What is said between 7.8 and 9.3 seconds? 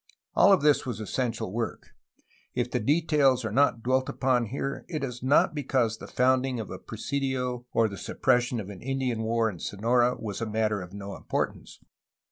the suppression of an Indian